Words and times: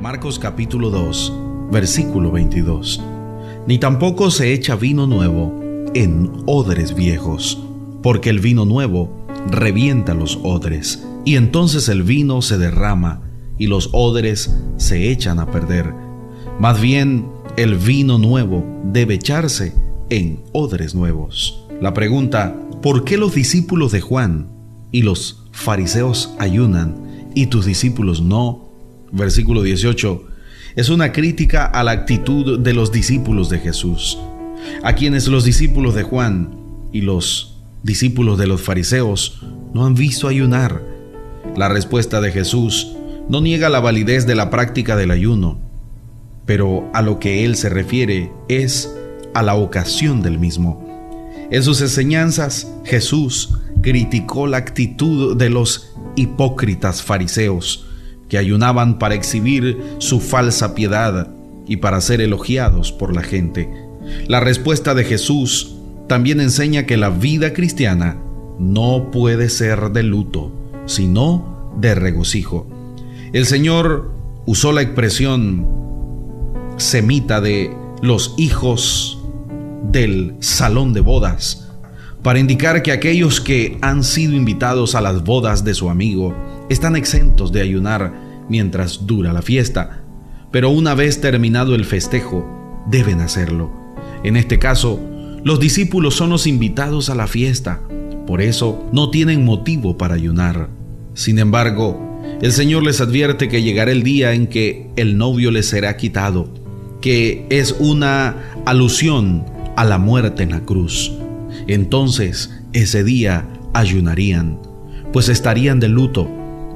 Marcos 0.00 0.38
capítulo 0.38 0.88
2, 0.88 1.32
versículo 1.70 2.32
22. 2.32 3.02
Ni 3.66 3.78
tampoco 3.78 4.30
se 4.30 4.54
echa 4.54 4.74
vino 4.74 5.06
nuevo 5.06 5.52
en 5.92 6.30
odres 6.46 6.94
viejos, 6.94 7.62
porque 8.02 8.30
el 8.30 8.40
vino 8.40 8.64
nuevo 8.64 9.26
revienta 9.50 10.14
los 10.14 10.38
odres, 10.42 11.06
y 11.26 11.36
entonces 11.36 11.90
el 11.90 12.02
vino 12.02 12.40
se 12.40 12.56
derrama 12.56 13.20
y 13.58 13.66
los 13.66 13.90
odres 13.92 14.56
se 14.78 15.10
echan 15.10 15.38
a 15.38 15.50
perder. 15.50 15.92
Más 16.58 16.80
bien, 16.80 17.26
el 17.58 17.74
vino 17.74 18.16
nuevo 18.16 18.64
debe 18.84 19.16
echarse 19.16 19.74
en 20.08 20.40
odres 20.52 20.94
nuevos. 20.94 21.66
La 21.78 21.92
pregunta, 21.92 22.58
¿por 22.80 23.04
qué 23.04 23.18
los 23.18 23.34
discípulos 23.34 23.92
de 23.92 24.00
Juan 24.00 24.48
y 24.92 25.02
los 25.02 25.44
fariseos 25.52 26.34
ayunan 26.38 27.30
y 27.34 27.48
tus 27.48 27.66
discípulos 27.66 28.22
no? 28.22 28.69
Versículo 29.12 29.62
18 29.62 30.26
es 30.76 30.88
una 30.88 31.12
crítica 31.12 31.64
a 31.64 31.82
la 31.82 31.90
actitud 31.90 32.58
de 32.60 32.72
los 32.72 32.92
discípulos 32.92 33.48
de 33.48 33.58
Jesús, 33.58 34.18
a 34.82 34.94
quienes 34.94 35.26
los 35.26 35.44
discípulos 35.44 35.94
de 35.94 36.04
Juan 36.04 36.56
y 36.92 37.00
los 37.00 37.58
discípulos 37.82 38.38
de 38.38 38.46
los 38.46 38.60
fariseos 38.60 39.42
no 39.74 39.84
han 39.84 39.94
visto 39.94 40.28
ayunar. 40.28 40.82
La 41.56 41.68
respuesta 41.68 42.20
de 42.20 42.30
Jesús 42.30 42.92
no 43.28 43.40
niega 43.40 43.68
la 43.68 43.80
validez 43.80 44.26
de 44.26 44.36
la 44.36 44.50
práctica 44.50 44.96
del 44.96 45.10
ayuno, 45.10 45.58
pero 46.46 46.88
a 46.92 47.02
lo 47.02 47.18
que 47.18 47.44
él 47.44 47.56
se 47.56 47.68
refiere 47.68 48.30
es 48.48 48.94
a 49.34 49.42
la 49.42 49.54
ocasión 49.54 50.22
del 50.22 50.38
mismo. 50.38 50.86
En 51.50 51.64
sus 51.64 51.80
enseñanzas, 51.80 52.70
Jesús 52.84 53.58
criticó 53.82 54.46
la 54.46 54.58
actitud 54.58 55.36
de 55.36 55.50
los 55.50 55.92
hipócritas 56.14 57.02
fariseos, 57.02 57.86
que 58.30 58.38
ayunaban 58.38 58.98
para 58.98 59.14
exhibir 59.14 59.78
su 59.98 60.20
falsa 60.20 60.74
piedad 60.74 61.28
y 61.66 61.76
para 61.76 62.00
ser 62.00 62.22
elogiados 62.22 62.92
por 62.92 63.14
la 63.14 63.22
gente. 63.22 63.68
La 64.28 64.40
respuesta 64.40 64.94
de 64.94 65.04
Jesús 65.04 65.76
también 66.08 66.40
enseña 66.40 66.86
que 66.86 66.96
la 66.96 67.10
vida 67.10 67.52
cristiana 67.52 68.16
no 68.58 69.10
puede 69.10 69.50
ser 69.50 69.90
de 69.90 70.04
luto, 70.04 70.52
sino 70.86 71.72
de 71.78 71.94
regocijo. 71.94 72.66
El 73.32 73.46
Señor 73.46 74.12
usó 74.46 74.72
la 74.72 74.82
expresión 74.82 75.66
semita 76.76 77.40
de 77.40 77.74
los 78.00 78.34
hijos 78.38 79.18
del 79.90 80.36
salón 80.38 80.92
de 80.92 81.00
bodas 81.00 81.69
para 82.22 82.38
indicar 82.38 82.82
que 82.82 82.92
aquellos 82.92 83.40
que 83.40 83.78
han 83.80 84.04
sido 84.04 84.34
invitados 84.34 84.94
a 84.94 85.00
las 85.00 85.24
bodas 85.24 85.64
de 85.64 85.74
su 85.74 85.88
amigo 85.88 86.34
están 86.68 86.96
exentos 86.96 87.50
de 87.52 87.62
ayunar 87.62 88.12
mientras 88.48 89.06
dura 89.06 89.32
la 89.32 89.42
fiesta, 89.42 90.02
pero 90.50 90.70
una 90.70 90.94
vez 90.94 91.20
terminado 91.20 91.74
el 91.74 91.84
festejo, 91.84 92.84
deben 92.90 93.20
hacerlo. 93.20 93.72
En 94.22 94.36
este 94.36 94.58
caso, 94.58 95.00
los 95.44 95.60
discípulos 95.60 96.14
son 96.14 96.30
los 96.30 96.46
invitados 96.46 97.08
a 97.08 97.14
la 97.14 97.26
fiesta, 97.26 97.80
por 98.26 98.42
eso 98.42 98.84
no 98.92 99.10
tienen 99.10 99.44
motivo 99.44 99.96
para 99.96 100.14
ayunar. 100.14 100.68
Sin 101.14 101.38
embargo, 101.38 102.20
el 102.42 102.52
Señor 102.52 102.82
les 102.82 103.00
advierte 103.00 103.48
que 103.48 103.62
llegará 103.62 103.92
el 103.92 104.02
día 104.02 104.34
en 104.34 104.46
que 104.46 104.90
el 104.96 105.16
novio 105.16 105.50
les 105.50 105.68
será 105.68 105.96
quitado, 105.96 106.52
que 107.00 107.46
es 107.48 107.74
una 107.78 108.52
alusión 108.66 109.46
a 109.76 109.84
la 109.84 109.98
muerte 109.98 110.42
en 110.42 110.50
la 110.50 110.60
cruz. 110.60 111.12
Entonces, 111.66 112.50
ese 112.72 113.04
día 113.04 113.46
ayunarían, 113.72 114.58
pues 115.12 115.28
estarían 115.28 115.80
de 115.80 115.88
luto, 115.88 116.28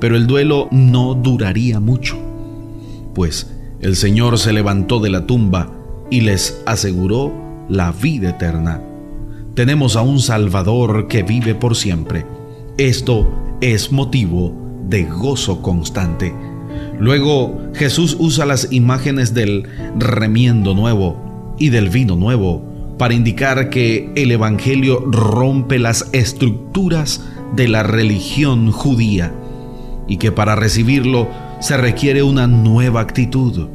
pero 0.00 0.16
el 0.16 0.26
duelo 0.26 0.68
no 0.70 1.14
duraría 1.14 1.80
mucho, 1.80 2.18
pues 3.14 3.50
el 3.80 3.96
Señor 3.96 4.38
se 4.38 4.52
levantó 4.52 5.00
de 5.00 5.10
la 5.10 5.26
tumba 5.26 5.72
y 6.10 6.20
les 6.22 6.60
aseguró 6.66 7.32
la 7.68 7.92
vida 7.92 8.30
eterna. 8.30 8.82
Tenemos 9.54 9.96
a 9.96 10.02
un 10.02 10.20
Salvador 10.20 11.08
que 11.08 11.22
vive 11.22 11.54
por 11.54 11.76
siempre. 11.76 12.26
Esto 12.78 13.30
es 13.60 13.92
motivo 13.92 14.54
de 14.88 15.04
gozo 15.04 15.62
constante. 15.62 16.34
Luego 16.98 17.58
Jesús 17.74 18.16
usa 18.18 18.46
las 18.46 18.72
imágenes 18.72 19.34
del 19.34 19.66
remiendo 19.98 20.74
nuevo 20.74 21.54
y 21.58 21.70
del 21.70 21.88
vino 21.88 22.16
nuevo 22.16 22.69
para 23.00 23.14
indicar 23.14 23.70
que 23.70 24.10
el 24.14 24.30
Evangelio 24.30 25.00
rompe 25.10 25.78
las 25.78 26.10
estructuras 26.12 27.24
de 27.56 27.66
la 27.66 27.82
religión 27.82 28.70
judía 28.72 29.32
y 30.06 30.18
que 30.18 30.32
para 30.32 30.54
recibirlo 30.54 31.26
se 31.60 31.78
requiere 31.78 32.22
una 32.22 32.46
nueva 32.46 33.00
actitud. 33.00 33.68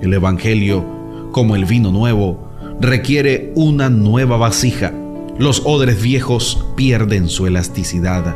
El 0.00 0.12
Evangelio, 0.12 0.84
como 1.30 1.54
el 1.54 1.64
vino 1.64 1.92
nuevo, 1.92 2.50
requiere 2.80 3.52
una 3.54 3.88
nueva 3.88 4.36
vasija. 4.36 4.92
Los 5.38 5.62
odres 5.64 6.02
viejos 6.02 6.66
pierden 6.74 7.28
su 7.28 7.46
elasticidad, 7.46 8.34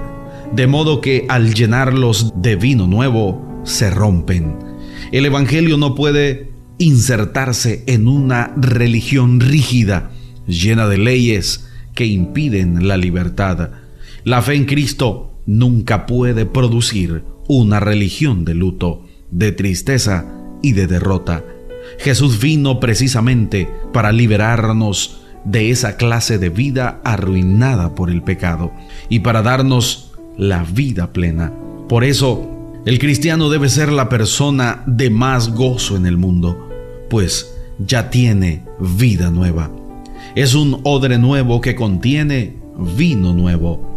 de 0.52 0.68
modo 0.68 1.00
que 1.00 1.26
al 1.28 1.54
llenarlos 1.54 2.34
de 2.36 2.54
vino 2.54 2.86
nuevo 2.86 3.42
se 3.64 3.90
rompen. 3.90 4.54
El 5.10 5.26
Evangelio 5.26 5.76
no 5.76 5.96
puede 5.96 6.52
insertarse 6.78 7.82
en 7.88 8.06
una 8.06 8.52
religión 8.56 9.40
rígida 9.40 10.12
llena 10.46 10.86
de 10.88 10.98
leyes 10.98 11.66
que 11.94 12.06
impiden 12.06 12.86
la 12.86 12.96
libertad. 12.96 13.70
La 14.24 14.42
fe 14.42 14.54
en 14.54 14.66
Cristo 14.66 15.32
nunca 15.46 16.06
puede 16.06 16.46
producir 16.46 17.24
una 17.48 17.80
religión 17.80 18.44
de 18.44 18.54
luto, 18.54 19.04
de 19.30 19.52
tristeza 19.52 20.26
y 20.62 20.72
de 20.72 20.86
derrota. 20.86 21.44
Jesús 21.98 22.40
vino 22.40 22.80
precisamente 22.80 23.68
para 23.92 24.12
liberarnos 24.12 25.22
de 25.44 25.70
esa 25.70 25.96
clase 25.96 26.38
de 26.38 26.50
vida 26.50 27.00
arruinada 27.04 27.94
por 27.94 28.10
el 28.10 28.22
pecado 28.22 28.72
y 29.08 29.20
para 29.20 29.42
darnos 29.42 30.12
la 30.36 30.64
vida 30.64 31.12
plena. 31.12 31.52
Por 31.88 32.04
eso, 32.04 32.50
el 32.84 32.98
cristiano 32.98 33.48
debe 33.48 33.68
ser 33.68 33.90
la 33.90 34.08
persona 34.08 34.82
de 34.86 35.08
más 35.08 35.54
gozo 35.54 35.96
en 35.96 36.06
el 36.06 36.16
mundo, 36.16 36.68
pues 37.08 37.54
ya 37.78 38.10
tiene 38.10 38.64
vida 38.80 39.30
nueva 39.30 39.70
es 40.34 40.54
un 40.54 40.80
odre 40.84 41.18
nuevo 41.18 41.60
que 41.60 41.74
contiene 41.74 42.56
vino 42.96 43.32
nuevo. 43.32 43.96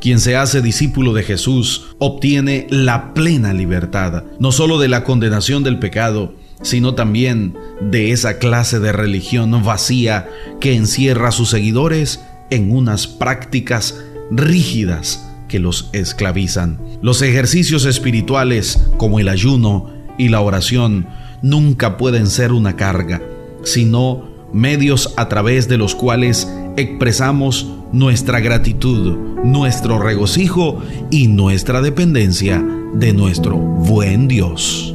Quien 0.00 0.20
se 0.20 0.36
hace 0.36 0.60
discípulo 0.60 1.12
de 1.12 1.22
Jesús 1.22 1.94
obtiene 1.98 2.66
la 2.70 3.14
plena 3.14 3.52
libertad, 3.52 4.24
no 4.38 4.52
solo 4.52 4.78
de 4.78 4.88
la 4.88 5.04
condenación 5.04 5.62
del 5.62 5.78
pecado, 5.78 6.34
sino 6.62 6.94
también 6.94 7.54
de 7.80 8.12
esa 8.12 8.38
clase 8.38 8.80
de 8.80 8.92
religión 8.92 9.62
vacía 9.64 10.28
que 10.60 10.74
encierra 10.74 11.28
a 11.28 11.32
sus 11.32 11.50
seguidores 11.50 12.24
en 12.50 12.70
unas 12.70 13.06
prácticas 13.06 14.02
rígidas 14.30 15.30
que 15.48 15.58
los 15.58 15.90
esclavizan. 15.92 16.78
Los 17.02 17.22
ejercicios 17.22 17.84
espirituales 17.84 18.82
como 18.96 19.20
el 19.20 19.28
ayuno 19.28 19.92
y 20.18 20.28
la 20.28 20.40
oración 20.40 21.06
nunca 21.42 21.96
pueden 21.96 22.26
ser 22.26 22.52
una 22.52 22.76
carga, 22.76 23.22
sino 23.62 24.33
medios 24.54 25.12
a 25.16 25.28
través 25.28 25.68
de 25.68 25.76
los 25.76 25.94
cuales 25.94 26.50
expresamos 26.76 27.68
nuestra 27.92 28.40
gratitud, 28.40 29.16
nuestro 29.44 29.98
regocijo 29.98 30.82
y 31.10 31.28
nuestra 31.28 31.82
dependencia 31.82 32.64
de 32.94 33.12
nuestro 33.12 33.56
buen 33.56 34.28
Dios. 34.28 34.93